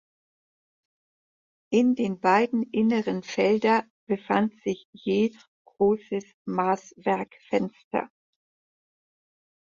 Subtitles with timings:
[1.71, 5.35] In den beiden inneren Felder befand sich je
[5.65, 8.09] großes Maßwerkfenster.